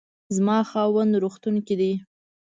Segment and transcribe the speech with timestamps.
[0.35, 1.93] زما خاوند روغتون کې دی